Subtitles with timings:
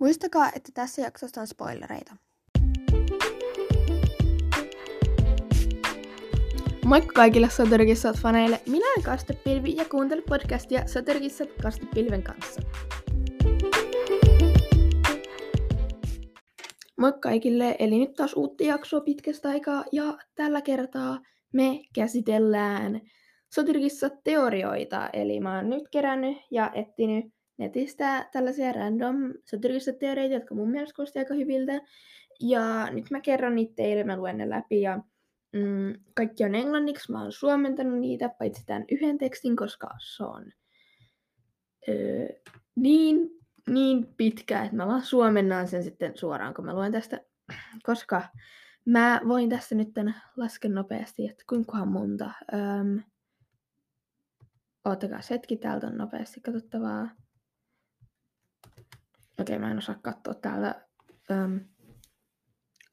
[0.00, 2.16] Muistakaa, että tässä jaksossa on spoilereita.
[6.84, 8.60] Moikka kaikille Soturkissat faneille.
[8.66, 12.60] Minä olen Kastepilvi ja kuuntelen podcastia Soturkissat Kastepilven kanssa.
[16.98, 21.18] Moikka kaikille, eli nyt taas uutta jaksoa pitkästä aikaa ja tällä kertaa
[21.52, 23.00] me käsitellään
[23.54, 25.10] Soturkissa teorioita.
[25.12, 30.96] Eli mä oon nyt kerännyt ja etsinyt netistä tällaisia random Soturkissa teorioita, jotka mun mielestä
[30.96, 31.80] kuulosti aika hyviltä.
[32.40, 35.00] Ja nyt mä kerron niitä teille, mä luen ne läpi ja
[35.52, 40.52] mm, kaikki on englanniksi, mä oon suomentanut niitä, paitsi tämän yhden tekstin, koska se on
[41.88, 42.28] öö,
[42.76, 43.30] niin,
[43.68, 47.20] niin pitkä, että mä vaan suomennan sen sitten suoraan, kun mä luen tästä,
[47.82, 48.22] koska
[48.84, 49.88] mä voin tässä nyt
[50.36, 52.30] lasken nopeasti, että kuinka monta.
[52.54, 53.02] Öm,
[54.84, 57.08] oottakaa hetki, täältä on nopeasti katsottavaa.
[59.46, 60.86] Okei, mä en osaa katsoa täältä.
[61.30, 61.60] Öm,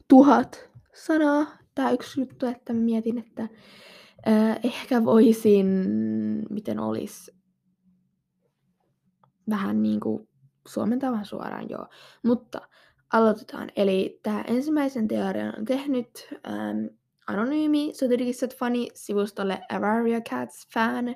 [0.07, 3.43] tuhat sanaa tämä yksi juttu, että mietin, että
[4.27, 5.67] äh, ehkä voisin,
[6.49, 7.35] miten olisi,
[9.49, 10.29] vähän niin kuin
[10.67, 11.87] suomentaa suoraan, joo.
[12.23, 12.61] Mutta
[13.13, 13.69] aloitetaan.
[13.75, 16.85] Eli tämä ensimmäisen teorian on tehnyt ähm,
[17.27, 21.15] anonyymi Sotirikissat fani sivustolle Avaria Cats fan.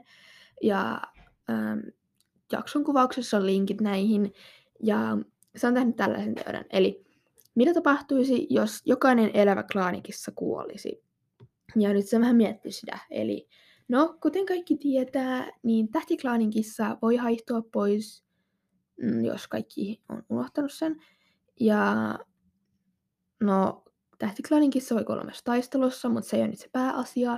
[0.63, 1.01] Ja
[1.49, 1.79] ähm,
[2.51, 4.33] jakson kuvauksessa on linkit näihin.
[4.83, 5.17] Ja
[5.55, 6.65] se on tehnyt tällaisen teorian.
[6.69, 7.05] Eli
[7.55, 11.03] mitä tapahtuisi, jos jokainen elävä klaanikissa kuolisi?
[11.75, 12.99] Ja nyt se vähän miettii sitä.
[13.09, 13.47] Eli
[13.87, 18.23] no, kuten kaikki tietää, niin tähtiklaanin kissa voi haihtua pois,
[19.01, 20.95] mm, jos kaikki on unohtanut sen.
[21.59, 22.15] Ja
[23.39, 23.83] no,
[24.17, 27.37] tähtiklaanin kissa voi kuolla myös taistelussa, mutta se ei ole nyt se pääasia.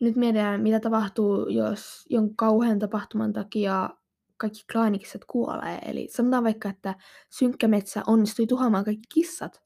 [0.00, 3.90] Nyt mietitään, mitä tapahtuu, jos jonkun kauhean tapahtuman takia
[4.38, 5.78] kaikki klaanikissat kuolee.
[5.86, 6.94] Eli sanotaan vaikka, että
[7.30, 9.62] synkkämetsä onnistui tuhoamaan kaikki kissat,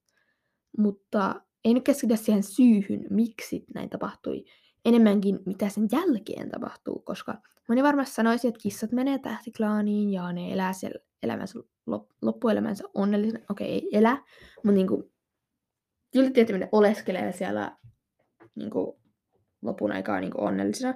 [0.78, 4.44] mutta ei nyt keskitytä siihen syyhyn, miksi näin tapahtui,
[4.84, 7.34] enemmänkin mitä sen jälkeen tapahtuu, koska
[7.68, 11.58] moni varmasti sanoisi, että kissat menee tähtiklaaniin ja ne elää siellä elämänsä,
[12.22, 13.44] loppuelämänsä onnellisena.
[13.50, 14.22] Okei, ei elä,
[14.56, 15.12] mutta niinku,
[16.12, 17.76] kyllä tietysti ne oleskelee siellä
[18.54, 19.00] niinku,
[19.62, 20.94] lopun aikaa niinku onnellisena.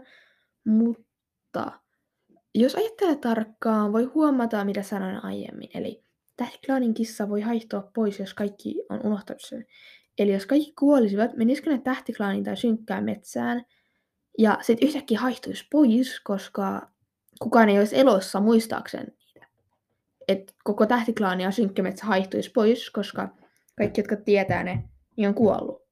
[0.65, 1.81] Mutta
[2.63, 5.69] jos ajattelee tarkkaan, voi huomata, mitä sanoin aiemmin.
[5.75, 6.05] Eli
[6.37, 9.67] tähtiklaanin kissa voi haihtua pois, jos kaikki on unohtanut sen.
[10.19, 13.65] Eli jos kaikki kuolisivat, menisikö ne tähtiklaaniin tai synkkään metsään,
[14.39, 16.91] ja sitten yhtäkkiä haihtuisi pois, koska
[17.43, 19.47] kukaan ei olisi elossa muistaakseen niitä.
[20.29, 23.29] Et koko tähtiklaani ja synkkämetsä haihtuisi pois, koska
[23.79, 24.85] kaikki, jotka tietää ne,
[25.17, 25.83] niin on kuollut.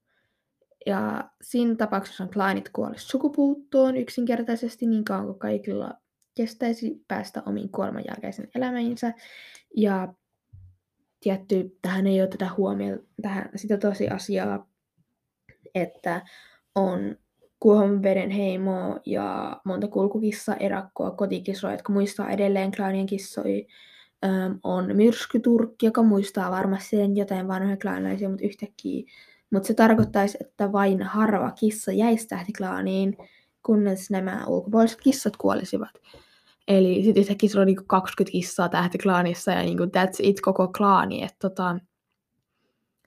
[0.87, 5.95] Ja siinä tapauksessa on klaanit kuolisi sukupuuttoon yksinkertaisesti niin kauan kuin kaikilla
[6.35, 9.13] kestäisi päästä omiin kuoleman jälkeisen elämänsä.
[9.77, 10.15] Ja
[11.21, 14.67] tietty, tähän ei oteta huomioon tähän sitä tosiasiaa,
[15.75, 16.23] että
[16.75, 17.17] on
[17.61, 23.65] kuohonveden heimo ja monta kulkukissa, erakkoa, kotikissoja, jotka muistaa edelleen klaanien kissoja.
[24.25, 29.13] Öm, on myrskyturkki, joka muistaa varmasti jotain vanhoja klaanaisia, mutta yhtäkkiä.
[29.51, 33.17] Mutta se tarkoittaisi, että vain harva kissa jäisi tähtiklaaniin,
[33.63, 35.91] kunnes nämä ulkopuoliset kissat kuolisivat.
[36.69, 41.23] Eli sitten yhtäkkiä sulla on niinku 20 kissaa tähtiklaanissa ja niinku that's it koko klaani.
[41.23, 41.79] Et tota,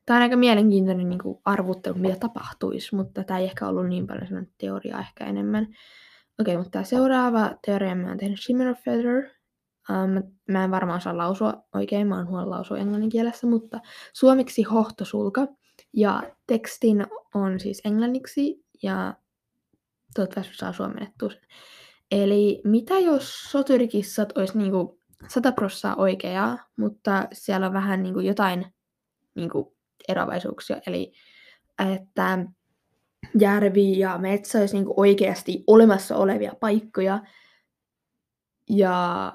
[0.05, 4.27] tämä on aika mielenkiintoinen niinku arvuttelu, mitä tapahtuisi, mutta tämä ei ehkä ollut niin paljon
[4.27, 5.63] sellainen teoria ehkä enemmän.
[5.63, 5.75] Okei,
[6.39, 9.29] okay, mutta tämä seuraava teoria mä oon tehnyt Shimmer of Feather.
[9.89, 13.79] Um, mä en varmaan osaa lausua oikein, mä oon huono lausua englannin kielessä, mutta
[14.13, 15.47] suomeksi hohtosulka.
[15.93, 19.13] Ja tekstin on siis englanniksi ja
[20.15, 21.41] toivottavasti saa suomennettua sen.
[22.11, 28.65] Eli mitä jos soturikissat olisi niinku 100 prossaa oikeaa, mutta siellä on vähän niinku jotain
[29.35, 30.81] niinku eroavaisuuksia.
[30.87, 31.11] Eli
[31.93, 32.45] että
[33.39, 37.19] järvi ja metsä olisi niinku oikeasti olemassa olevia paikkoja.
[38.69, 39.33] Ja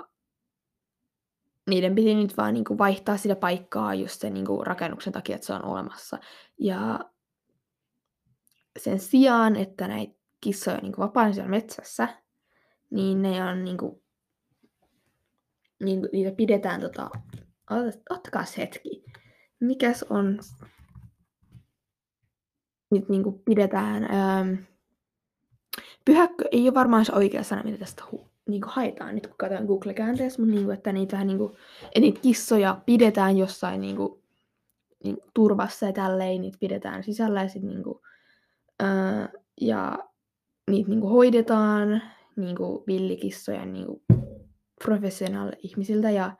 [1.70, 5.52] niiden piti nyt vaan niinku vaihtaa sitä paikkaa just sen niinku rakennuksen takia, että se
[5.52, 6.18] on olemassa.
[6.58, 7.00] Ja
[8.78, 12.08] sen sijaan, että näitä kissoja niinku vapaan siellä metsässä,
[12.92, 14.02] niin ne on niinku,
[15.84, 17.10] niinku niitä pidetään tota,
[18.10, 19.04] ottakaa hetki.
[19.60, 20.38] Mikäs on,
[22.90, 24.54] nyt niinku pidetään, ähm,
[26.04, 29.66] pyhäkkö ei ole varmaan se oikea sana, mitä tästä hu- niinku haetaan nyt kun katsotaan
[29.66, 34.22] Google-käänteessä, mutta niinku, että niitä niinku, että niitä kissoja pidetään jossain niinku,
[35.04, 38.02] niin, turvassa ja tälleen, niitä pidetään sisällä ja sit niinku,
[38.82, 39.28] äh,
[39.60, 39.98] ja
[40.70, 42.02] niitä niinku hoidetaan
[42.36, 44.02] niin kuin villikissojen niin kuin
[44.84, 46.36] professional-ihmisiltä ja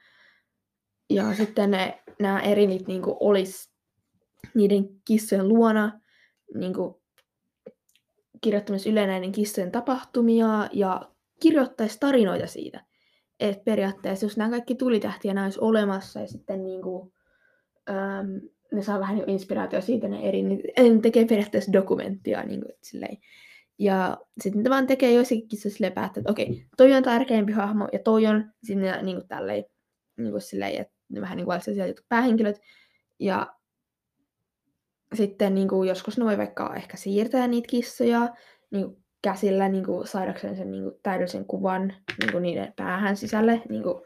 [1.10, 3.70] Ja sitten ne, nämä erinit niin kuin olisi
[4.54, 6.00] niiden kissojen luona
[6.54, 6.94] niin kuin
[8.40, 11.10] kirjoittamassa Yle näiden kissojen tapahtumia ja
[11.40, 12.84] kirjoittaisi tarinoita siitä.
[13.40, 17.12] Että periaatteessa, jos nämä kaikki tulitähtiä olisi olemassa ja sitten niin kuin,
[17.90, 18.40] äm,
[18.72, 20.62] ne saa vähän inspiraatio siitä ne eri, niin
[20.94, 23.16] ne tekee periaatteessa dokumenttia niin kuin, silleen.
[23.82, 27.88] Ja sitten ne vaan tekee joissakin kissoissa silleen päättää, että okei, toi on tärkeämpi hahmo
[27.92, 29.64] ja toi on sinne niin kuin tälleen,
[30.16, 32.60] niin kuin silleen, että ne vähän niin kuin jotkut päähenkilöt.
[33.18, 33.54] Ja
[35.14, 38.34] sitten niin kuin, joskus ne voi vaikka ehkä siirtää niitä kissoja
[38.70, 43.16] niin kuin, käsillä niin kuin, saadakseen sen niin kuin, täydellisen kuvan niin kuin, niiden päähän
[43.16, 43.62] sisälle.
[43.68, 44.02] Niin kuin,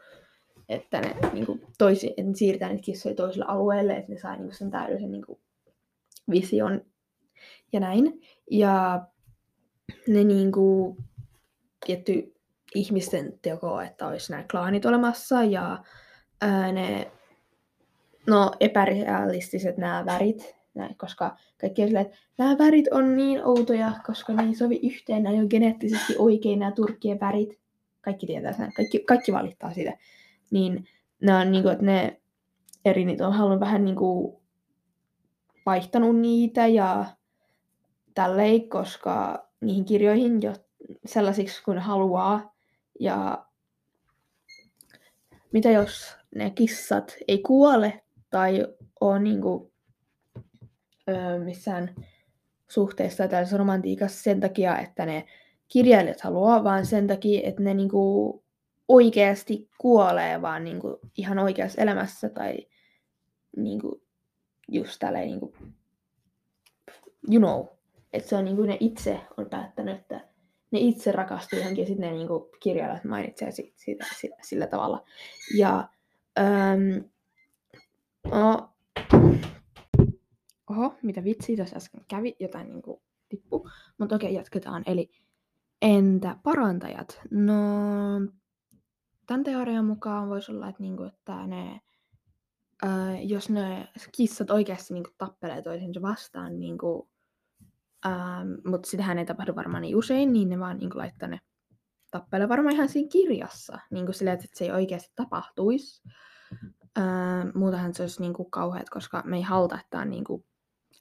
[0.69, 4.35] että ne niin kuin, toisi, että ne siirtää niitä kissoja toiselle alueelle, että ne saa
[4.35, 5.39] niin kuin, sen täydellisen niin kuin,
[6.31, 6.81] vision
[7.73, 8.21] ja näin.
[8.51, 9.07] Ja
[10.07, 10.97] ne niin kuin,
[11.85, 12.35] tietty
[12.75, 15.83] ihmisten teko, että olisi nämä klaanit olemassa ja
[16.41, 17.11] ää, ne
[18.27, 23.91] no, epärealistiset nämä värit, näin, koska kaikki on silleen, että nämä värit on niin outoja,
[24.05, 27.59] koska ne ei sovi yhteen, nämä ole geneettisesti oikein nämä turkkien värit.
[28.01, 29.97] Kaikki tietää sen, kaikki, kaikki valittaa sitä.
[30.51, 30.87] Niin
[31.21, 32.21] nämä on niin kuin, että ne
[32.85, 34.37] eri niitä on halunnut vähän niin kuin
[35.65, 37.05] vaihtanut niitä ja
[38.13, 40.53] tälleen, koska niihin kirjoihin jo
[41.05, 42.55] sellaisiksi kuin haluaa.
[42.99, 43.45] Ja
[45.51, 48.67] mitä jos ne kissat ei kuole tai
[49.01, 49.71] on niin kuin
[51.09, 51.95] öö, missään
[52.67, 55.25] suhteessa tällaisessa romantiikassa sen takia, että ne
[55.67, 58.43] kirjailijat haluaa, vaan sen takia, että ne niinku
[58.87, 62.57] oikeasti kuolee vaan niinku ihan oikeassa elämässä tai
[63.57, 64.01] niinku
[64.67, 65.53] just tälleen niinku,
[67.31, 67.76] you know,
[68.17, 70.27] että se on niinku ne itse on päättänyt, että
[70.71, 75.03] ne itse rakastuu johonkin ja sitten ne niinku kirjailijat mainitsee siitä, siitä, sillä, sillä tavalla.
[75.57, 75.89] Ja
[76.39, 77.01] öö,
[78.31, 78.69] no,
[80.69, 83.69] Oho, mitä vitsi tuossa äsken kävi, jotain niinku tippu.
[83.97, 84.83] Mutta okei, jatketaan.
[84.85, 85.11] Eli
[85.81, 87.21] entä parantajat?
[87.31, 87.53] No,
[89.25, 91.81] tämän teorian mukaan voisi olla, että, niinku, että ne,
[92.83, 97.09] ää, jos ne kissat oikeasti niinku, tappelee toisensa vastaan, niinku,
[98.65, 101.39] mutta sitähän ei tapahdu varmaan niin usein, niin ne vaan niinku, laittaa ne
[102.11, 106.01] tappelee varmaan ihan siinä kirjassa, niinku sillä, että se ei oikeasti tapahtuisi.
[106.97, 107.03] Öö,
[107.55, 110.45] muutahan se olisi niinku kauheat, koska me ei haluta, että on niinku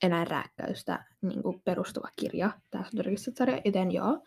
[0.03, 4.23] eläinrääkkäystä niin kuin perustuva kirja, tämä Soturikissat-sarja, joten joo.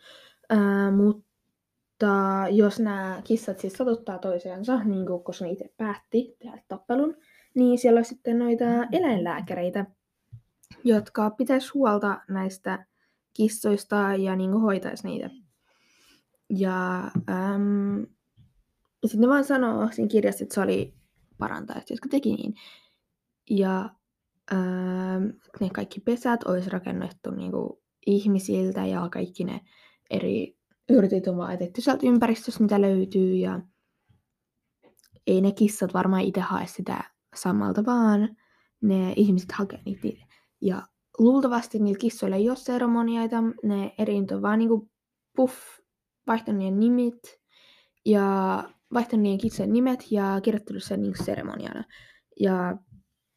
[0.48, 6.62] Ää, mutta jos nämä kissat siis satuttaa toisiansa, niin kuin koska ne itse päätti tehdä
[6.68, 7.16] tappelun,
[7.54, 9.86] niin siellä on sitten noita eläinlääkäreitä,
[10.84, 12.86] jotka pitäisi huolta näistä
[13.32, 15.30] kissoista ja niin kuin hoitaisi niitä.
[16.50, 18.06] Ja, äm,
[19.06, 20.94] sitten ne vaan sanoo siinä kirjassa, että se oli
[21.38, 22.54] parantajat, jotka teki niin.
[23.50, 23.90] Ja
[24.52, 25.20] Öö,
[25.60, 27.70] ne kaikki pesät olisi rakennettu niin kuin
[28.06, 29.60] ihmisiltä ja kaikki ne
[30.10, 30.56] eri
[30.88, 33.34] yritit on vaan etetty sieltä ympäristöstä, mitä löytyy.
[33.34, 33.60] Ja
[35.26, 37.04] ei ne kissat varmaan itse hae sitä
[37.36, 38.36] samalta, vaan
[38.80, 40.24] ne ihmiset hakee niitä itse.
[40.60, 40.82] Ja
[41.18, 44.90] luultavasti niillä kissoilla ei ole seremonioita, ne eri on vaan niinku
[45.36, 45.56] puff,
[46.26, 47.40] vaihtanut niiden nimit
[48.06, 48.64] ja
[48.94, 51.84] vaihtanut niiden kissojen nimet ja kirjoittanut sen niinku seremoniana.
[52.40, 52.76] Ja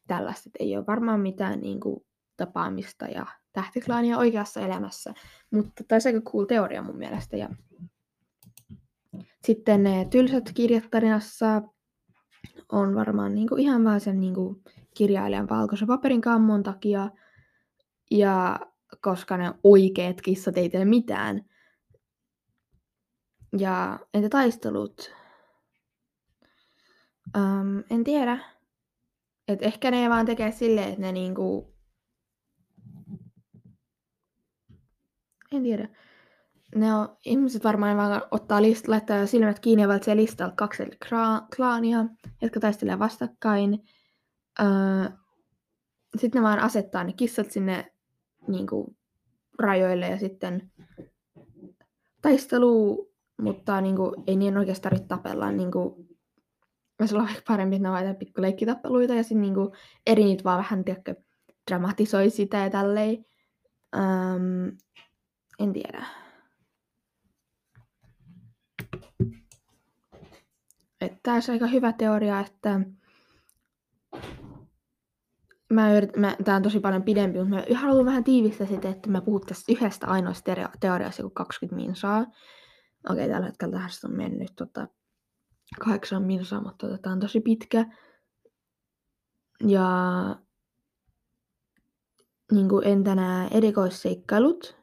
[0.06, 5.14] tällaista, ei ole varmaan mitään niin kuin, tapaamista ja tähtiklaania oikeassa elämässä,
[5.50, 7.36] mutta taisi aika cool teoria mun mielestä.
[7.36, 7.48] Ja
[9.44, 11.62] sitten ne tylsät kirjat tarinassa
[12.72, 14.62] on varmaan niin kuin, ihan vaan sen niin kuin,
[14.94, 17.10] kirjailijan valkoisen paperin kammon takia,
[18.10, 18.60] ja
[19.00, 21.44] koska ne oikeat kissat ei tee mitään.
[23.58, 25.12] Ja entä taistelut?
[27.36, 28.38] Um, en tiedä.
[29.48, 31.74] Et ehkä ne vaan tekee silleen, että ne niinku...
[35.52, 35.88] En tiedä.
[36.74, 40.82] Ne on, ihmiset varmaan vaan ottaa list, laittaa silmät kiinni ja valitsee listalta kaksi
[41.56, 42.04] klaania,
[42.42, 43.84] jotka taistelee vastakkain.
[44.60, 45.10] Öö,
[46.16, 47.92] sitten ne vaan asettaa ne kissat sinne
[48.48, 48.96] niinku,
[49.58, 50.70] rajoille ja sitten
[52.22, 53.08] taistelu,
[53.42, 55.52] mutta niinku, ei niin oikeastaan tarvitse tapella.
[55.52, 56.08] Niinku,
[56.98, 59.74] voisi olla ehkä parempi, että ne vaan pikku leikkitappeluita ja sitten niinku
[60.06, 61.14] eri niitä vaan vähän, tiedätkö,
[61.70, 63.26] dramatisoi sitä ja tälleen.
[63.96, 64.76] Um,
[65.58, 66.06] en tiedä.
[71.22, 72.80] Tämä olisi aika hyvä teoria, että
[75.72, 79.10] mä yrit, mä, tää on tosi paljon pidempi, mutta mä haluan vähän tiivistää sitä, että
[79.10, 82.26] mä puhun tästä yhdestä ainoasta teoriasta joku 20 minsaa.
[83.10, 84.88] Okei, tällä hetkellä tähän on mennyt tota,
[85.80, 87.86] kahdeksan minsaa, mutta tota, tämä on tosi pitkä.
[89.66, 89.90] Ja
[92.52, 94.76] niin kuin entä nämä erikoisseikkailut?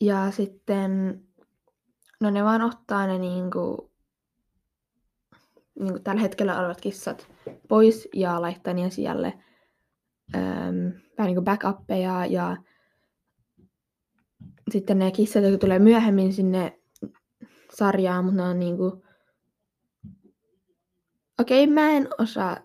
[0.00, 1.22] Ja sitten,
[2.20, 3.89] no ne vaan ottaa ne niin kuin,
[5.78, 7.26] niin kuin tällä hetkellä olevat kissat
[7.68, 9.38] pois ja laittaa niiden sijalle
[10.34, 10.86] ähm,
[11.18, 12.56] vähän niin kuin backuppeja ja
[14.70, 16.80] sitten ne kissat, jotka tulee myöhemmin sinne
[17.74, 19.02] sarjaan, mutta ne on niinku...
[21.40, 22.56] Okei, okay, mä en osaa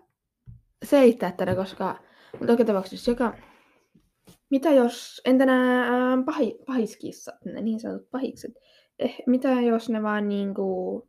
[0.84, 1.98] selittää tätä, koska...
[2.38, 3.34] Mutta oikein tapauksessa joka...
[4.50, 5.20] Mitä jos...
[5.24, 8.52] Entä nämä ähm, pahi, pahiskissat, ne niin sanotut pahikset?
[8.98, 11.08] Eh, mitä jos ne vaan niinku...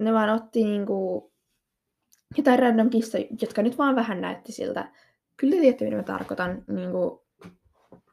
[0.00, 1.32] Ne vaan otti niinku...
[2.36, 4.92] Jotain random kissa, jotka nyt vaan vähän näytti siltä.
[5.36, 6.64] Kyllä te tiedätte, mitä mä tarkoitan.
[6.68, 7.24] Niinku,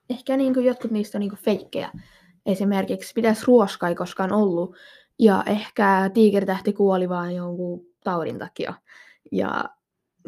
[0.09, 1.91] ehkä niin kuin jotkut niistä on niin kuin feikkejä.
[2.45, 4.75] Esimerkiksi pitäisi ruoska ei koskaan ollut.
[5.19, 8.73] Ja ehkä tiikeritähti kuoli vaan jonkun taudin takia.
[9.31, 9.69] Ja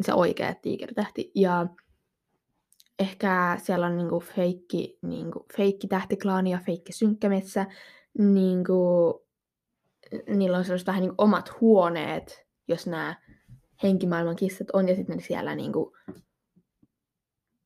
[0.00, 1.30] se oikea tiikeritähti.
[1.34, 1.66] Ja
[2.98, 7.66] ehkä siellä on niinku feikki, niinku, feikki tähtiklaani ja feikki synkkämetsä.
[8.18, 9.25] Niinku,
[10.28, 13.16] niillä on sellaiset vähän niinku omat huoneet, jos nämä
[13.82, 15.96] henkimaailman kissat on, ja sitten ne siellä niinku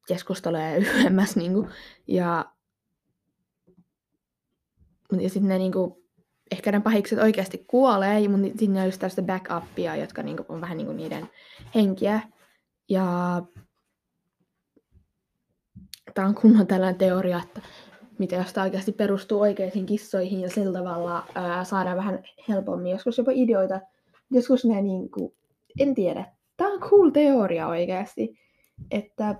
[0.08, 1.36] keskustelee yhdemmäs.
[1.36, 1.68] Niinku,
[2.06, 2.52] ja
[5.18, 6.04] ja sitten ne niinku,
[6.50, 10.60] ehkä ne pahikset oikeasti kuolee, mutta sitten ne on just tästä backupia, jotka niinku on
[10.60, 11.30] vähän niinku niiden
[11.74, 12.20] henkiä.
[12.88, 13.42] Ja
[16.14, 17.62] tämä on kunnon tällainen teoria, että
[18.20, 23.18] mitä jos tämä oikeasti perustuu oikeisiin kissoihin ja sillä tavalla ää, saadaan vähän helpommin, joskus
[23.18, 23.80] jopa ideoita,
[24.30, 25.34] joskus ne niinku,
[25.78, 26.32] en tiedä.
[26.56, 28.38] Tämä on cool teoria oikeasti,
[28.90, 29.34] että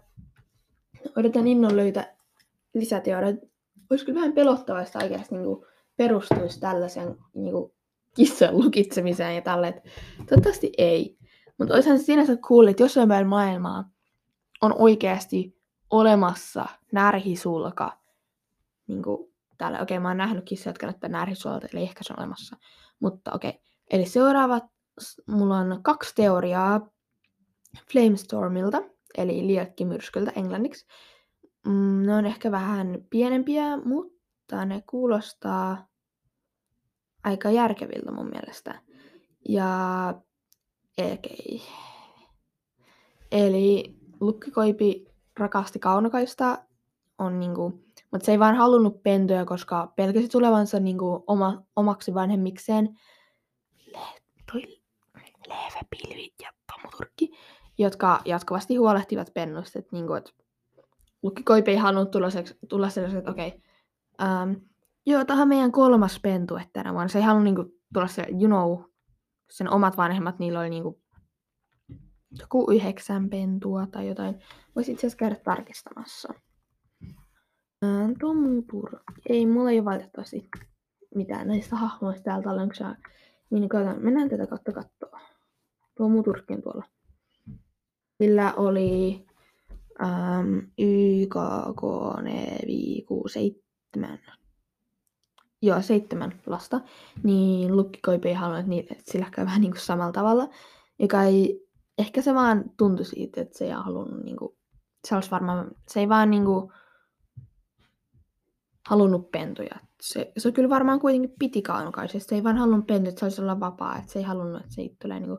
[1.17, 2.17] odotan innon löytää
[2.75, 3.47] lisäteorioita.
[3.91, 7.73] Olisi kyllä vähän pelottavasta oikeasti niin kuin perustuisi tällaisen niin kuin
[8.17, 9.83] kissojen lukitsemiseen ja tälle.
[10.29, 11.19] Toivottavasti ei.
[11.59, 13.91] Mutta olisihan se sinänsä cool, että jossain päin maailmaa
[14.63, 15.57] on oikeasti
[15.91, 18.01] olemassa närhisulka.
[18.91, 22.13] Niin kuin täällä, okei, okay, mä oon nähnyt kissoja, jotka näyttää närhisulta, eli ehkä se
[22.13, 22.57] on olemassa.
[23.01, 23.61] Mutta okei, okay.
[23.91, 24.65] eli seuraavat,
[25.27, 26.91] mulla on kaksi teoriaa
[27.93, 28.83] Flamestormilta
[29.19, 30.87] eli liakkimyrskyltä englanniksi.
[31.67, 35.89] Mm, ne on ehkä vähän pienempiä, mutta ne kuulostaa
[37.25, 38.81] aika järkeviltä mun mielestä.
[39.49, 40.15] Ja
[40.99, 41.61] okay.
[43.33, 45.07] Eli lukkikoipi
[45.39, 46.59] rakasti kaunokaista,
[47.19, 52.99] on niinku, mutta se ei vaan halunnut pentyä, koska pelkäsi tulevansa niinku oma, omaksi vanhemmikseen.
[53.87, 54.21] Le-
[54.53, 54.63] toi
[55.49, 57.31] leveäpilvi ja pamuturkki
[57.81, 59.79] jotka jatkuvasti huolehtivat pennusta.
[59.79, 60.31] Että, niin kuin, että
[61.23, 64.61] lukkikoipi ei halunnut tulla, se, tulla sellaiset, että okei, okay, um,
[65.07, 68.47] joo, tähän meidän kolmas pentu, että vaan se ei halunnut niin kuin, tulla se, you
[68.47, 68.91] know,
[69.51, 71.03] sen omat vanhemmat, niillä oli niin kuin,
[72.41, 74.39] joku yhdeksän pentua tai jotain.
[74.77, 76.35] Voisi itse asiassa käydä tarkistamassa.
[78.21, 78.99] Tomutur.
[79.29, 80.49] Ei, mulla ei ole valitettavasti
[81.15, 82.75] mitään näistä hahmoista täältä olenko
[83.51, 85.21] Niin katsotaan, mennään tätä kautta katsoa.
[85.97, 86.85] Tuo muturkki tuolla.
[88.19, 89.27] Sillä oli
[90.03, 91.83] ähm, YKK,
[92.23, 94.19] Neviku, seitsemän.
[95.63, 96.81] Joo, seitsemän lasta.
[97.23, 100.49] Niin lukkikoipi ei halunnut, että, että sillä käy vähän niin kuin samalla tavalla.
[100.99, 101.69] Joka ei,
[101.99, 104.57] ehkä se vaan tuntui siitä, että se ei halunnut niin kuin,
[105.09, 106.73] se olisi varmaan, se ei vaan niin kuin,
[108.91, 109.77] halunnut pentuja.
[110.03, 112.29] Se, se kyllä varmaan kuitenkin piti kaunokaisesti.
[112.29, 113.99] Se ei vaan halunnut pentuja, että se olisi olla vapaa.
[113.99, 115.39] Että se ei halunnut, että siitä tulee niin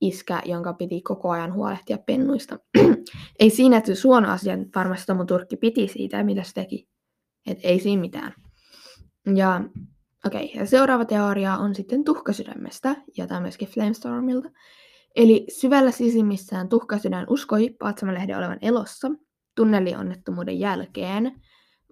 [0.00, 2.58] iskä, jonka piti koko ajan huolehtia pennuista.
[3.40, 6.88] ei siinä, että suona asian varmasti Tomu Turkki piti siitä, mitä se teki.
[7.46, 8.34] Et ei siinä mitään.
[9.34, 9.60] Ja
[10.26, 14.48] okei, okay, ja seuraava teoria on sitten tuhkasydämestä, ja tämä myöskin Flamestormilta.
[15.16, 19.08] Eli syvällä sisimmissään tuhkasydän uskoi Paatsamalehden olevan elossa
[19.54, 21.42] tunnelionnettomuuden jälkeen,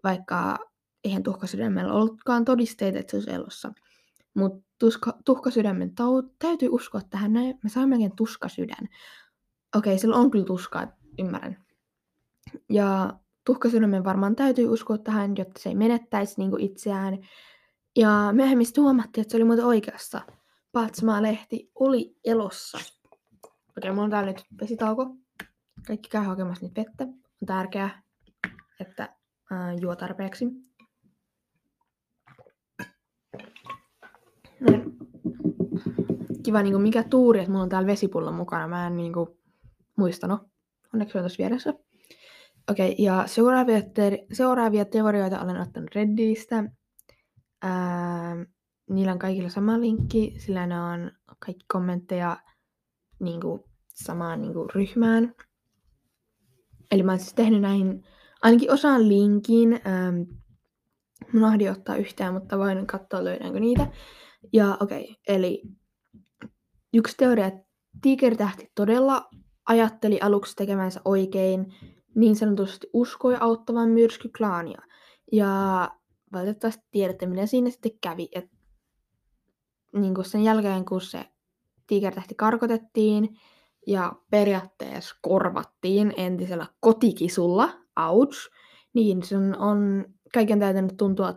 [0.04, 0.58] vaikka
[1.06, 3.72] eihän tuhkasydämellä ollutkaan todisteita, että se olisi elossa.
[4.34, 4.66] Mutta
[5.24, 7.58] tuhkasydämen tau- täytyy uskoa tähän näin.
[7.62, 8.88] Mä saan melkein tuskasydän.
[9.76, 10.86] Okei, okay, sillä on kyllä tuskaa,
[11.18, 11.64] ymmärrän.
[12.70, 17.18] Ja tuhkasydämen varmaan täytyy uskoa tähän, jotta se ei menettäisi niin itseään.
[17.96, 20.20] Ja myöhemmin huomattiin, että se oli muuten oikeassa.
[20.72, 22.78] Patsamaa-lehti oli elossa.
[22.78, 25.16] Okei, okay, mulla on täällä nyt vesitauko.
[25.86, 27.04] Kaikki käy hakemassa niitä vettä.
[27.04, 28.02] On tärkeää,
[28.80, 29.16] että
[29.50, 30.65] ää, juo tarpeeksi.
[36.42, 38.68] Kiva, niin kuin mikä tuuri, että mulla on täällä vesipullo mukana.
[38.68, 39.28] Mä en niin kuin,
[39.96, 40.40] muistanut.
[40.94, 41.74] Onneksi se on tuossa vieressä.
[42.70, 46.64] Okei, okay, ja seuraavia, te- seuraavia teorioita olen ottanut Redditistä.
[47.62, 48.36] Ää,
[48.90, 52.36] niillä on kaikilla sama linkki, sillä ne on kaikki kommentteja
[53.18, 53.60] niin kuin,
[53.94, 55.34] samaan niin kuin, ryhmään.
[56.90, 58.04] Eli mä oon siis tehnyt näihin
[58.42, 59.72] ainakin osaan linkin.
[59.86, 60.16] Ähm,
[61.32, 63.86] mun ahdi ottaa yhtään, mutta voin katsoa löydänkö niitä.
[64.52, 65.62] Ja okei, okay, eli
[66.94, 67.66] yksi teoria, että
[68.02, 69.28] Tigertähti todella
[69.66, 71.74] ajatteli aluksi tekemänsä oikein,
[72.14, 74.82] niin sanotusti uskoi auttavan myrskyklaania.
[75.32, 75.90] Ja
[76.32, 78.28] valitettavasti tiedätte, mitä siinä sitten kävi.
[78.32, 78.56] että
[79.92, 81.24] niin kuin sen jälkeen, kun se
[81.86, 83.28] tiikertähti karkotettiin
[83.86, 87.68] ja periaatteessa korvattiin entisellä kotikisulla,
[88.08, 88.50] ouch,
[88.94, 91.34] niin se on, on kaiken täytynyt tuntua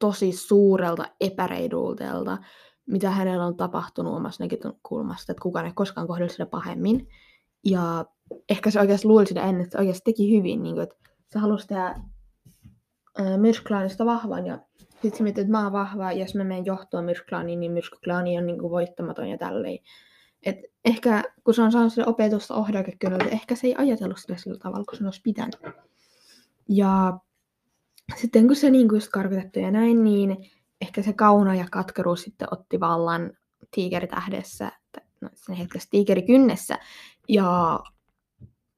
[0.00, 2.38] tosi suurelta epäreidultelta,
[2.86, 7.08] mitä hänellä on tapahtunut omassa näkökulmasta, että kukaan ei koskaan kohdellut sitä pahemmin.
[7.64, 8.04] Ja
[8.48, 11.38] ehkä se oikeasti luuli sitä ennen, että se oikeasti teki hyvin, niin kuin, että se
[11.38, 12.00] halusi tehdä
[13.36, 14.58] myrskyklaanista vahvan ja
[14.90, 18.38] sitten se miettii, että mä oon vahva, ja jos mä menen johtoon myrskyklaaniin, niin myrskyklaani
[18.38, 19.78] on niin kuin voittamaton ja tälleen.
[20.42, 24.58] Et ehkä kun se on saanut sille opetusta ohdakekynnöltä, ehkä se ei ajatellut sitä sillä
[24.58, 25.60] tavalla, kun se olisi pitänyt.
[26.68, 27.18] Ja
[28.16, 30.36] sitten kun se niin kuin just karkotettu ja näin, niin
[30.80, 33.32] ehkä se kauna ja katkeruus sitten otti vallan
[33.70, 34.72] tiikeritähdessä,
[35.20, 36.78] no sen hetkessä tiikerikynnessä,
[37.28, 37.80] ja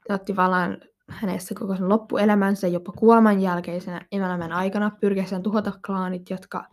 [0.08, 6.66] otti vallan hänessä koko sen loppuelämänsä jopa kuoleman jälkeisenä elämän aikana pyrkiessään tuhota klaanit, jotka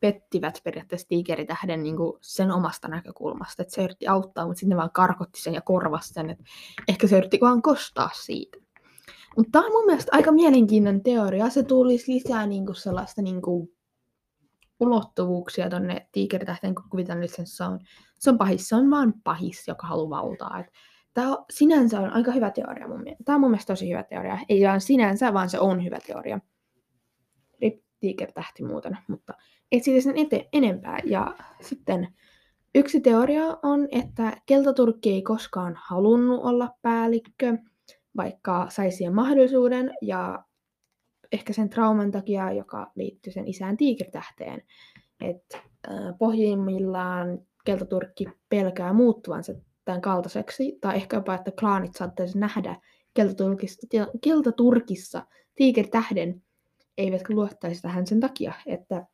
[0.00, 3.62] pettivät periaatteessa tiikeritähden niin kuin sen omasta näkökulmasta.
[3.62, 6.30] Että se yritti auttaa, mutta sitten ne vaan karkotti sen ja korvasi sen.
[6.30, 6.44] Että
[6.88, 8.58] ehkä se yritti vaan kostaa siitä.
[9.36, 11.50] Mutta tämä on mun mielestä aika mielenkiintoinen teoria.
[11.50, 13.68] Se tulisi lisää niin kuin sellaista niin kuin
[14.80, 16.74] ulottuvuuksia tonne tiikeritähteen,
[17.24, 18.68] että se on, pahis.
[18.68, 20.60] Se on vaan pahis, joka haluaa valtaa.
[20.60, 20.66] Et
[21.14, 23.24] Tämä sinänsä on aika hyvä teoria mun mielestä.
[23.24, 24.38] Tämä on mun mielestä tosi hyvä teoria.
[24.48, 26.40] Ei vaan sinänsä, vaan se on hyvä teoria.
[27.60, 29.34] Rip Tiger tähti muuten, mutta
[29.72, 30.98] ei siitä sen ete- enempää.
[31.04, 32.08] Ja sitten
[32.74, 37.58] yksi teoria on, että Keltaturkki ei koskaan halunnut olla päällikkö,
[38.16, 40.44] vaikka saisi siihen mahdollisuuden, ja
[41.32, 44.62] ehkä sen trauman takia, joka liittyy sen isään tiikertähteen.
[45.20, 45.58] Että
[46.18, 49.52] pohjimmillaan Keltaturkki pelkää muuttuvansa
[49.84, 52.80] tämän kaltaiseksi, tai ehkä jopa, että klaanit saattaisi nähdä
[53.14, 53.86] keltaturkissa,
[54.24, 56.42] keltaturkissa tiikertähden,
[56.98, 59.06] eivätkä luottaisi tähän sen takia, että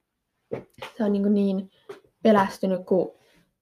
[0.97, 1.71] se on niin, niin
[2.23, 3.15] pelästynyt, kun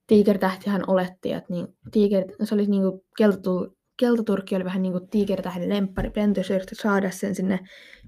[0.06, 5.08] tiikertähtihän oletti, että niin, tiiker, se oli niin kuin keltatur, keltaturkki oli vähän niin kuin
[5.08, 7.60] tiikertähden lemppari, Pento yritti saada sen sinne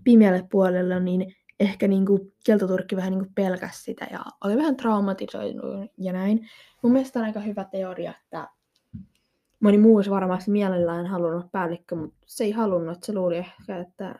[0.04, 4.76] pimeälle puolelle, niin ehkä niin kuin keltaturkki vähän niin kuin pelkäsi sitä ja oli vähän
[4.76, 6.48] traumatisoinut ja näin.
[6.82, 8.48] Mun mielestä on aika hyvä teoria, että
[9.60, 14.14] moni muu olisi varmasti mielellään halunnut päällikkö, mutta se ei halunnut, se luuli ehkä, että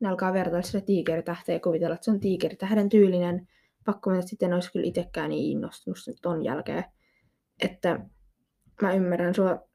[0.00, 3.48] ne alkaa vertailla sitä tiikeritähteä ja kuvitella, että se on tiikeritähden tyylinen.
[3.84, 6.84] Pakko mennä sitten olisi kyllä itsekään niin innostunut ton jälkeen.
[7.62, 8.00] Että
[8.82, 9.69] mä ymmärrän sua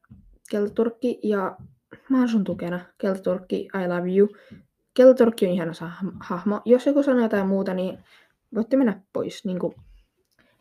[0.49, 1.58] Keltaturkki ja
[2.10, 2.79] mä oon sun tukena.
[2.97, 4.29] Keltaturkki, I love you.
[4.93, 5.71] Keltaturkki on ihana
[6.19, 6.62] hahmo.
[6.65, 7.97] Jos joku sanoo jotain muuta, niin
[8.55, 9.45] voitte mennä pois.
[9.45, 9.75] Niin kuin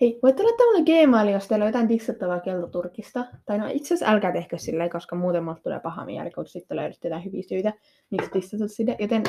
[0.00, 3.26] Hei, voitte laittaa mulle Gmail, jos teillä on jotain dissattavaa keltoturkista.
[3.46, 6.76] Tai no itse asiassa älkää tehkö silleen, koska muuten mulle tulee paha mieli, kun sitten
[6.76, 7.72] löydät jotain hyviä syitä,
[8.10, 8.96] miksi dissata sitä.
[8.98, 9.22] Joten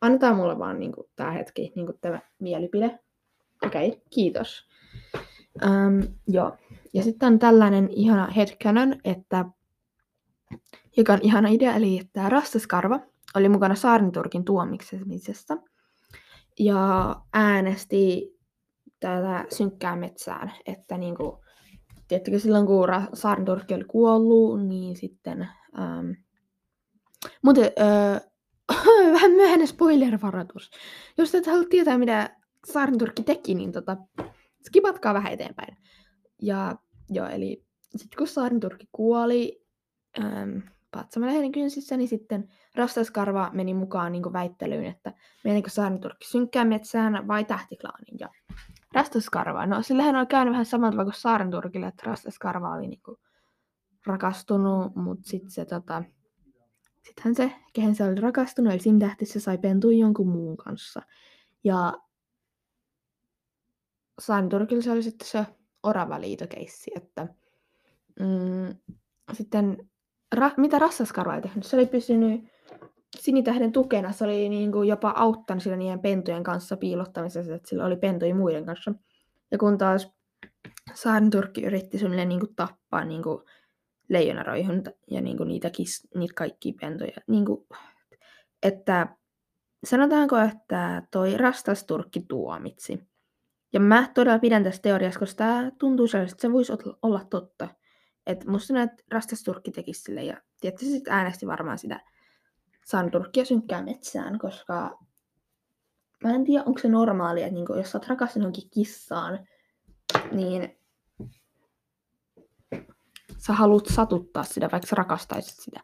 [0.00, 2.98] annetaan mulle vaan niin kuin, tämä hetki, niin kuin, tämä mielipide.
[3.66, 4.68] Okei, okay, kiitos.
[5.64, 6.52] Um, joo.
[6.94, 9.44] Ja sitten on tällainen ihana headcanon, että
[10.96, 13.00] joka on ihana idea, eli että Rastaskarva
[13.34, 15.56] oli mukana Saarniturkin tuomiksamisessa
[16.58, 18.34] ja äänesti
[19.00, 21.36] tätä synkkää metsään, että niin kuin,
[22.08, 26.10] tiettikö silloin kun Saarntorkki oli kuollut, niin sitten, ähm,
[27.42, 28.20] mutta äh,
[29.12, 30.70] vähän myöhäinen spoiler-varoitus.
[31.18, 32.36] Jos et halua tietää, mitä
[32.72, 33.96] Saarnturkki teki, niin tota,
[34.66, 35.76] skipatkaa vähän eteenpäin.
[36.42, 36.76] Ja
[37.10, 37.64] joo, eli
[37.96, 39.63] sitten kun Saarnturkki kuoli
[40.18, 40.58] ähm,
[40.90, 45.12] Patsamalehden kynsissä, niin sitten Rastaskarva meni mukaan niin väittelyyn, että
[45.44, 48.18] menikö Saarnturkki synkkään metsään vai tähtiklaanin.
[48.20, 48.28] Ja
[48.94, 49.66] Rastaskarva.
[49.66, 53.18] No sillähän on käynyt vähän samalla tavalla kuin Saarenturkille, että Rastaskarva oli niinku
[54.06, 56.04] rakastunut, mutta sitten se tota,
[57.02, 61.02] sittenhän se, kehen se oli rakastunut, eli siinä tähtissä sai pentua jonkun muun kanssa.
[61.64, 61.92] Ja
[64.18, 65.46] Saarenturkilla se oli sitten se
[65.82, 67.28] oravaliitokeissi, että
[68.20, 68.94] mm,
[69.32, 69.90] sitten
[70.34, 72.54] ra, mitä Rassaskarva ei tehnyt, se oli pysynyt
[73.18, 77.84] Sinitähden tukena se oli niin kuin jopa auttanut sillä niiden pentujen kanssa piilottamisessa, että sillä
[77.84, 78.94] oli pentuja muiden kanssa.
[79.50, 80.12] Ja kun taas
[80.94, 83.42] Saarnturkki yritti suunnilleen niin kuin tappaa niin kuin
[84.08, 87.16] leijonaroihun ja niin kuin niitä, kis, niitä kaikkia pentuja.
[87.26, 87.66] Niin kuin,
[88.62, 89.16] että
[89.84, 93.08] sanotaanko, että toi rastas Turkki tuomitsi.
[93.72, 97.68] Ja mä todella pidän tästä teoriasta, koska tämä tuntuu sellaiselta, että se voisi olla totta.
[98.26, 102.00] Että musta näet rastas turkki tekisi sille ja tietysti sitten äänesti varmaan sitä
[102.84, 104.98] saan turkkia synkkää metsään, koska
[106.24, 109.38] mä en tiedä, onko se normaalia, että niinku, jos sä oot rakastunut johonkin kissaan,
[110.32, 110.78] niin
[113.38, 115.80] sä haluat satuttaa sitä, vaikka sä rakastaisit sitä.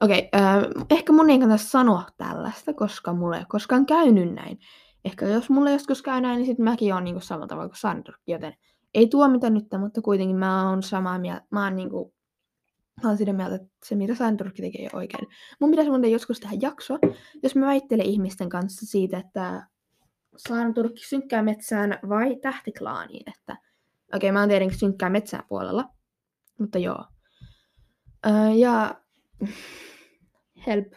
[0.00, 4.34] Okei, okay, äh, ehkä mun ei kannata sanoa tällaista, koska mulle ei ole koskaan käynyt
[4.34, 4.58] näin.
[5.04, 8.14] Ehkä jos mulle joskus käy näin, niin sitten mäkin oon niinku samalla tavalla kuin Sandro.
[8.26, 8.54] Joten
[8.96, 11.46] ei tuomita nyt, mutta kuitenkin mä oon samaa mieltä.
[11.50, 12.16] Mä oon niinku
[13.02, 15.28] Mä oon sitä mieltä, että se mitä Sandurkki tekee oikein.
[15.60, 16.98] Mun pitäisi muuten joskus tehdä jakso,
[17.42, 19.66] jos mä väittelen ihmisten kanssa siitä, että
[20.36, 23.32] Sandurkki synkkää metsään vai tähtiklaaniin.
[23.38, 25.88] Että okei, okay, mä oon tietenkin synkkää metsään puolella,
[26.58, 27.04] mutta joo.
[28.26, 29.00] Öö, ja
[30.66, 30.92] help.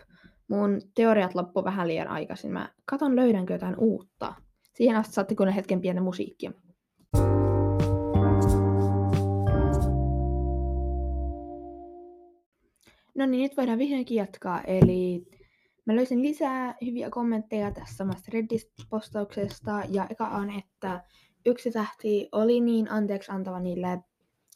[0.48, 2.52] Mun teoriat loppu vähän liian aikaisin.
[2.52, 4.34] Mä katon löydänkö jotain uutta.
[4.74, 6.52] Siihen asti saatte kuunnella hetken pienen musiikkia.
[13.20, 14.62] No niin, nyt voidaan vihdoinkin jatkaa.
[14.62, 15.26] Eli
[15.86, 19.84] mä löysin lisää hyviä kommentteja tässä samasta Reddit-postauksesta.
[19.90, 21.04] Ja eka on, että
[21.46, 24.00] yksi tähti oli niin anteeksi antava niille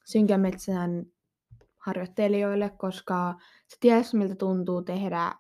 [0.05, 1.05] synkän metsän
[1.77, 3.35] harjoittelijoille, koska
[3.67, 5.35] se tiesi, miltä tuntuu tehdä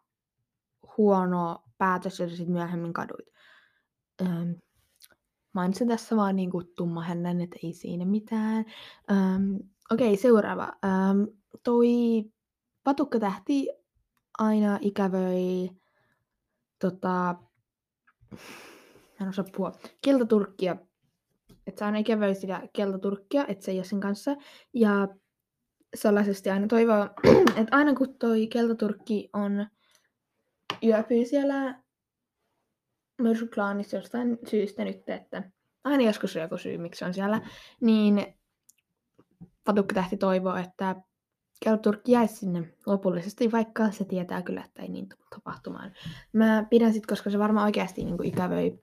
[0.97, 3.27] huono päätös, jos sitten myöhemmin kaduit.
[4.21, 4.55] Öm,
[5.53, 6.65] mainitsin tässä vaan niin kuin
[7.05, 8.65] hänen, että ei siinä mitään.
[9.11, 9.55] Öm,
[9.91, 10.73] Okei, okay, seuraava.
[10.85, 11.27] Öm,
[11.63, 11.87] toi
[12.83, 13.69] patukkatähti
[14.37, 15.69] aina ikävöi
[16.79, 17.35] tota,
[19.21, 20.75] en osaa puhua, keltaturkkia.
[21.67, 24.35] Että se aina ikävöi sitä keltaturkkia, että se ei ole sen kanssa.
[24.73, 25.07] Ja
[25.95, 27.09] sellaisesti aina toivoo,
[27.59, 29.67] että aina kun toi keltaturkki on
[30.83, 31.83] yöpyy siellä
[33.21, 35.51] myrskyklaanissa jostain syystä nyt, että
[35.83, 37.41] aina joskus on joku syy, miksi on siellä,
[37.81, 38.37] niin
[39.63, 40.95] patukkatähti toivoo, että
[41.63, 45.93] keltaturkki jäisi sinne lopullisesti, vaikka se tietää kyllä, että ei niin tule tapahtumaan.
[46.33, 48.79] Mä pidän sit, koska se varmaan oikeasti niin kuin ikävöi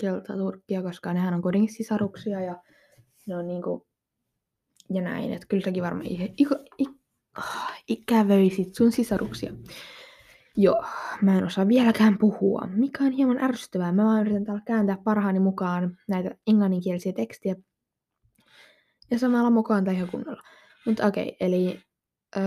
[0.00, 2.62] keltaturkkia, koska nehän on kuitenkin sisaruksia ja
[3.26, 3.82] ne on niin kuin,
[4.94, 7.00] ja näin, että kyllä säkin varmaan i- i- i-
[7.38, 9.52] oh, ikävöisit sun sisaruksia.
[10.56, 10.84] Joo,
[11.22, 13.92] mä en osaa vieläkään puhua, mikä on hieman ärsyttävää.
[13.92, 17.56] Mä vaan yritän täällä kääntää parhaani mukaan näitä englanninkielisiä tekstiä
[19.10, 20.42] ja samalla mukaan ihan kunnolla.
[20.86, 21.80] Mutta okei, okay, eli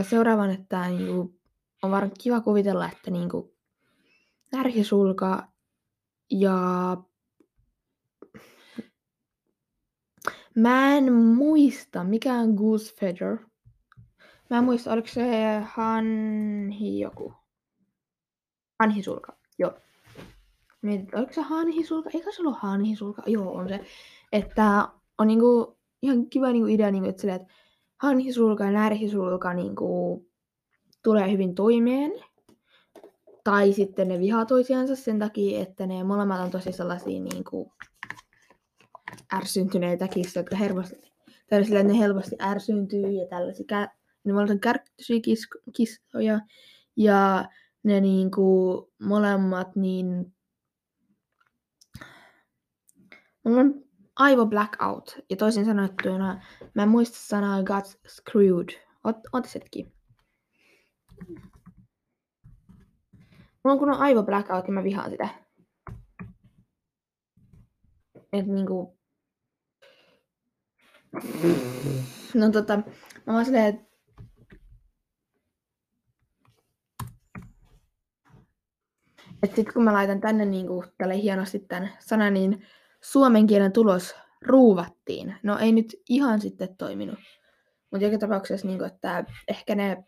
[0.09, 1.39] seuraavan, että niinku,
[1.83, 3.53] on varmaan kiva kuvitella, että niinku,
[4.51, 5.47] närhisulka
[6.31, 6.97] ja
[10.55, 13.37] Mä en muista, mikä on Goose Feather.
[14.49, 17.33] Mä en muista, oliko se hanhi joku.
[18.79, 19.73] Hanhisulka, joo.
[20.81, 22.09] Mietit, oliko se hanhisulka?
[22.13, 23.23] Eikö se ollut hanhisulka?
[23.25, 23.79] Joo, on se.
[24.31, 27.53] Että on niinku ihan kiva niinku idea, niinku, että, silleen, että
[27.97, 30.27] hanhisulka ja närhisulka niin kuin,
[31.03, 32.11] tulee hyvin toimeen.
[33.43, 37.71] Tai sitten ne vihaa toisiansa sen takia, että ne molemmat on tosi sellaisia niin kuin,
[39.33, 41.11] ärsyntyneitä kissoja, jotka helposti,
[41.49, 43.87] tai sillä, ne helposti ärsyyntyy ja tällaisia.
[44.23, 45.19] Ne molemmat on kärkkyisiä
[45.75, 46.39] kissoja.
[46.95, 47.45] Ja
[47.83, 50.35] ne niin kuin, molemmat niin
[53.45, 53.63] Mulla
[54.15, 55.17] aivo blackout.
[55.29, 56.41] Ja toisin sanottuna,
[56.73, 58.69] mä en muista sanaa got screwed.
[59.03, 59.93] Ot, otis hetki.
[63.63, 65.29] Mulla on kun on aivo blackout ja mä vihaan sitä.
[68.33, 68.97] Et niinku...
[72.33, 72.77] No tota,
[73.25, 73.95] mä vaan silleen, että
[79.43, 82.65] Et sit kun mä laitan tänne niinku tälle hienosti tän sanan, niin
[83.11, 85.35] suomen kielen tulos ruuvattiin.
[85.43, 87.19] No ei nyt ihan sitten toiminut.
[87.91, 90.03] Mutta joka tapauksessa, niin kuin, että ehkä ne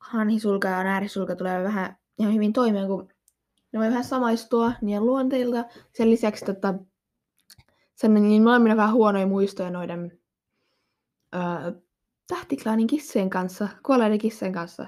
[0.00, 3.08] hanhisulka ja näärisulka tulee vähän ihan hyvin toimeen, kun
[3.72, 5.64] ne voi vähän samaistua niiden luonteilta.
[5.92, 6.74] Sen lisäksi tota,
[7.94, 10.18] sen, niin molemmilla vähän huonoja muistoja noiden
[11.34, 11.72] öö,
[12.26, 14.86] tähtiklaanin kissojen kanssa, kuolleiden kissojen kanssa,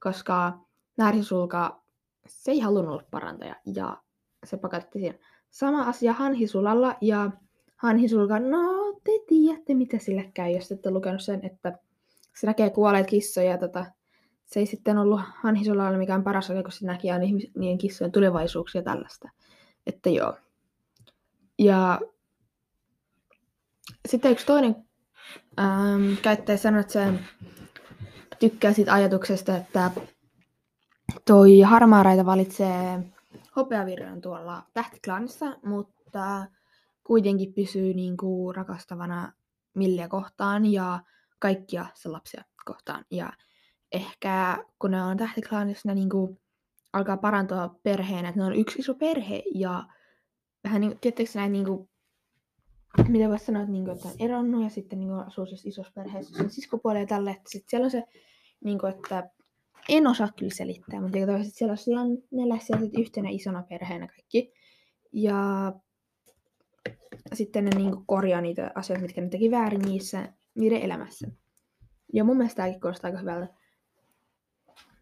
[0.00, 0.58] koska
[0.96, 1.82] näärisulka
[2.26, 4.02] se ei halunnut olla parantaja ja
[4.44, 5.18] se pakotti siihen.
[5.50, 7.30] Sama asia Hanhisulalla ja
[7.76, 11.78] Hanhisulka, no te tiedätte mitä sille käy, jos ette lukenut sen, että
[12.36, 13.58] se näkee kuolleet kissoja.
[13.58, 13.86] Tota,
[14.44, 17.24] se ei sitten ollut Hanhisulalla mikään paras asia, kun se näki aina
[17.56, 19.28] niiden kissojen tulevaisuuksia tällaista.
[19.86, 20.34] Että joo.
[21.58, 22.00] Ja
[24.08, 24.76] sitten yksi toinen
[25.60, 27.12] ähm, käyttäjä sanoi, että se
[28.38, 29.90] tykkää siitä ajatuksesta, että
[31.24, 32.98] toi harmaaraita valitsee
[33.56, 36.46] hopeavirran tuolla tähtiklaanissa, mutta
[37.04, 39.32] kuitenkin pysyy niin kuin rakastavana
[39.74, 41.00] Milliä kohtaan ja
[41.38, 43.04] kaikkia se lapsia kohtaan.
[43.10, 43.32] Ja
[43.92, 46.40] ehkä kun ne on tähtiklaanissa, ne niinku
[46.92, 49.84] alkaa parantua perheenä, että ne on yksi iso perhe ja
[50.64, 51.88] vähän niin, tietysti näin niinku,
[53.08, 56.36] mitä voisi sanoa, että, niinku, että on eronnut ja sitten niinku asuu siis isossa perheessä
[56.36, 58.04] sen siskopuolella ja tälle, että sitten siellä on se,
[58.64, 59.30] niinku, että
[59.90, 64.52] en osaa kyllä selittää, mutta että siellä, siellä on ne siellä yhtenä isona perheenä kaikki.
[65.12, 65.72] Ja
[67.32, 71.28] sitten ne niinku korjaa niitä asioita, mitkä ne teki väärin niissä, niiden elämässä.
[72.12, 73.54] Ja mun mielestä tämäkin kuulostaa aika hyvältä.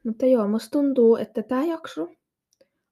[0.04, 2.08] Mutta joo, musta tuntuu, että tämä jakso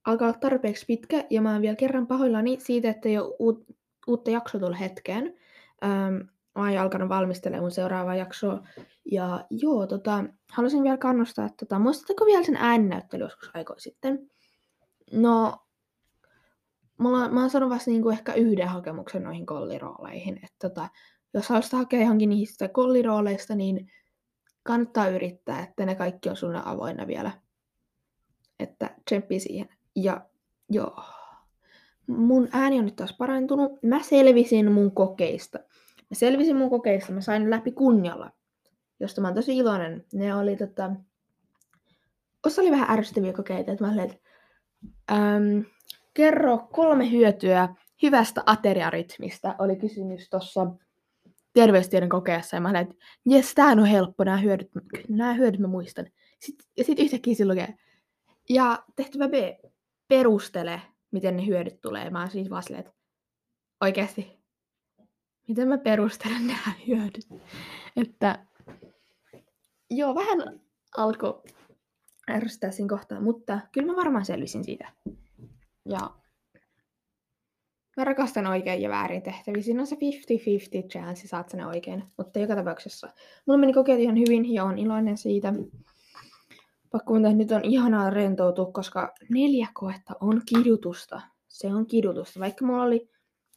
[0.04, 3.64] alkaa olla tarpeeksi pitkä, ja mä oon vielä kerran pahoillani siitä, että jo uut,
[4.06, 5.34] uutta jaksoa tulee hetkeen.
[5.84, 6.16] Ähm,
[6.56, 8.62] mä oon alkanut valmistelemaan mun seuraavaa jaksoa.
[9.12, 14.30] Ja joo, tota, haluaisin vielä kannustaa, että tota, muistatteko vielä sen ääninäyttely joskus aikoja sitten?
[15.12, 15.56] No,
[16.98, 20.36] mulla, mä oon saanut vasta niinku ehkä yhden hakemuksen noihin kollirooleihin.
[20.36, 20.88] Että tota,
[21.34, 23.92] jos haluaisit hakea johonkin niistä kollirooleista, niin
[24.62, 27.30] kannattaa yrittää, että ne kaikki on sulle avoinna vielä.
[28.60, 29.68] Että tsemppi siihen.
[29.96, 30.20] Ja
[30.70, 31.00] joo,
[32.06, 33.82] mun ääni on nyt taas parantunut.
[33.82, 35.58] Mä selvisin mun kokeista.
[36.10, 38.30] Mä selvisin mun kokeista, mä sain läpi kunnialla,
[39.00, 40.04] josta mä oon tosi iloinen.
[40.12, 40.90] Ne oli tota...
[42.46, 44.16] Osa oli vähän ärsyttäviä kokeita, että mä olin, että
[45.12, 45.64] äm,
[46.14, 47.68] kerro kolme hyötyä
[48.02, 50.66] hyvästä ateriarytmistä, oli kysymys tuossa
[51.52, 52.56] terveystiedon kokeessa.
[52.56, 52.94] Ja mä olin, että
[53.26, 54.70] jes, tää on helppo, nämä hyödyt,
[55.08, 56.06] nämä hyödyt mä muistan.
[56.40, 57.74] Sitten, ja sitten yhtäkkiä se lukee.
[58.48, 59.34] Ja tehtävä B,
[60.08, 62.10] perustele, miten ne hyödyt tulee.
[62.10, 62.96] Mä oon siis vaan silleen, että
[63.80, 64.35] oikeasti,
[65.48, 67.28] miten mä perustelen nämä hyödyt.
[67.96, 68.46] Että
[69.90, 70.60] joo, vähän
[70.96, 71.42] alkoi
[72.30, 74.92] ärsyttää siinä kohtaa, mutta kyllä mä varmaan selvisin siitä.
[75.84, 76.10] Ja
[77.96, 79.62] mä rakastan oikein ja väärin tehtäviä.
[79.62, 79.98] Siinä on se 50-50
[80.88, 82.04] chance, saat sen oikein.
[82.16, 83.08] Mutta joka tapauksessa.
[83.46, 85.52] Mulla meni kokeet ihan hyvin ja on iloinen siitä.
[86.90, 91.20] Pakko että nyt on ihanaa rentoutua, koska neljä koetta on kidutusta.
[91.48, 92.40] Se on kidutusta.
[92.40, 93.10] Vaikka mulla oli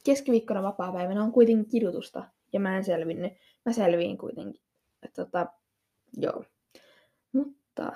[0.06, 2.24] keskiviikkona vapaa päivänä, on kuitenkin kidutusta.
[2.54, 3.34] Ja mä en selvinnyt.
[3.66, 4.62] Mä selviin kuitenkin.
[5.04, 5.48] Että tota,
[6.18, 6.44] joo.
[7.34, 7.94] Mutta...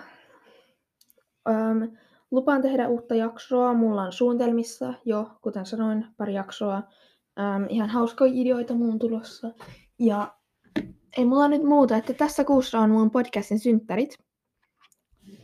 [1.49, 1.97] Um,
[2.33, 3.73] Lupaan tehdä uutta jaksoa.
[3.73, 6.83] Mulla on suunnitelmissa jo, kuten sanoin, pari jaksoa.
[7.39, 9.51] Ähm, ihan hauskoja ideoita muun tulossa.
[9.99, 10.35] Ja
[11.17, 14.17] ei mulla nyt muuta, että tässä kuussa on mun podcastin synttärit.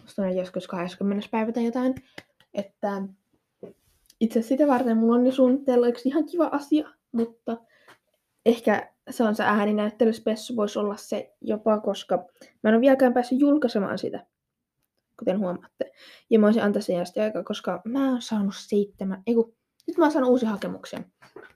[0.01, 1.27] Musta on joskus 20.
[1.31, 1.95] päivä tai jotain.
[2.53, 3.01] Että
[4.19, 7.57] itse sitä varten mulla on jo suunnitteilla yksi ihan kiva asia, mutta
[8.45, 12.17] ehkä se on se ääninäyttelyspessu, voisi olla se jopa, koska
[12.63, 14.25] mä en ole vieläkään päässyt julkaisemaan sitä
[15.19, 15.91] kuten huomaatte.
[16.29, 19.55] Ja mä olisin antaa sen asti aikaa, koska mä oon saanut seitsemän, eiku,
[19.87, 20.99] nyt mä oon saanut uusia hakemuksia.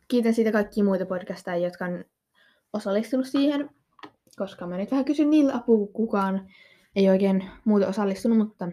[0.07, 2.05] Kiitän siitä kaikkia muita podcastajia, jotka on
[2.73, 3.69] osallistunut siihen,
[4.37, 6.49] koska mä nyt vähän kysyn niillä apua, kukaan
[6.95, 8.71] ei oikein muuta osallistunut, mutta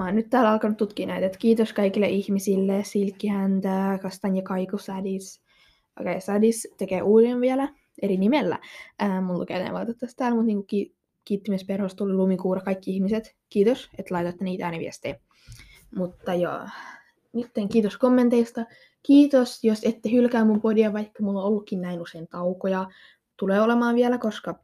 [0.00, 1.26] mä oon nyt täällä alkanut tutkia näitä.
[1.26, 5.42] Et kiitos kaikille ihmisille, Silkkihäntä, Kastanja Kaiku, Sadis.
[6.00, 7.68] Okei, okay, Sadis tekee uuden vielä,
[8.02, 8.58] eri nimellä.
[8.98, 13.36] Ää, mun lukee ne valitettavasti täällä, mutta niinku ki- kiittimisperhosta tuli lumikuura kaikki ihmiset.
[13.48, 15.16] Kiitos, että laitatte niitä ääniviestejä.
[15.96, 16.60] Mutta joo,
[17.32, 18.64] nyt kiitos kommenteista.
[19.02, 22.88] Kiitos, jos ette hylkää mun podia, vaikka mulla on ollutkin näin usein taukoja.
[23.36, 24.54] Tulee olemaan vielä, koska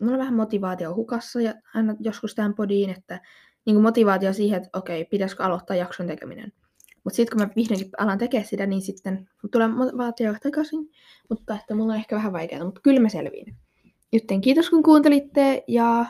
[0.00, 3.20] mulla on vähän motivaatio hukassa ja aina joskus tämän podiin, että
[3.66, 6.52] niin motivaatio siihen, että okei, pitäisikö aloittaa jakson tekeminen.
[7.04, 10.90] Mutta sitten kun mä vihdoinkin alan tekemään sitä, niin sitten tulee motivaatio takaisin.
[11.30, 13.56] Mutta että mulla on ehkä vähän vaikeaa, mutta kyllä mä selviin.
[14.12, 16.06] Joten kiitos kun kuuntelitte ja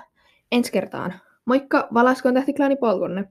[0.53, 1.15] ensi kertaan.
[1.45, 3.29] Moikka, valaskoon tähtiklaani polkunne.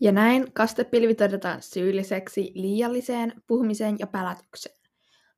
[0.00, 4.76] Ja näin kastepilvi todetaan syylliseksi liialliseen puhumiseen ja pälätykseen.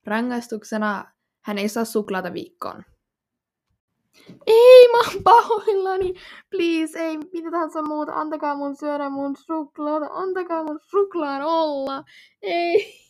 [0.07, 1.05] Rangaistuksena
[1.45, 2.85] hän ei saa suklaata viikkoon.
[4.47, 6.15] Ei, mä oon pahoillani.
[6.51, 8.13] Please, ei mitä tahansa muuta.
[8.13, 10.07] Antakaa mun syödä mun suklaata.
[10.11, 12.05] Antakaa mun suklaan olla.
[12.43, 13.08] Ei.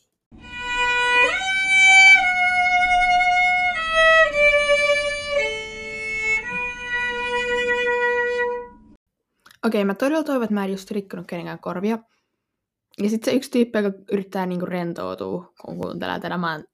[9.68, 11.98] Okei, mä todella toivon, että mä en just rikkonut kenenkään korvia.
[12.98, 16.64] Ja sitten se yksi tyyppi, joka yrittää niinku rentoutua, kun kuuntelee tätä, mä oon,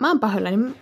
[0.00, 0.74] mä oon pahoillani.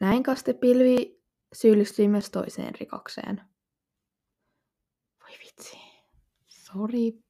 [0.00, 3.40] Näin kastepilvi syyllistyi myös toiseen rikokseen.
[5.20, 5.78] Voi vitsi.
[6.46, 7.25] Sorry.